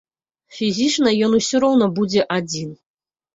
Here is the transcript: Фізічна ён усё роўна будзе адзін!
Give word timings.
Фізічна 0.59 1.13
ён 1.27 1.31
усё 1.41 1.61
роўна 1.65 1.91
будзе 2.01 2.25
адзін! 2.39 2.73